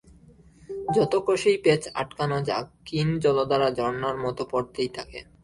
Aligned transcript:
যত 0.95 1.13
কষেই 1.27 1.57
প্যাঁচ 1.57 1.83
আটকানো 1.93 2.37
যাক 2.43 2.65
ক্ষীণ 2.83 3.09
জলধারা 3.19 3.69
ঝরনার 3.71 4.17
মতো 4.17 4.43
পড়তেই 4.51 4.89
থাকে। 4.93 5.19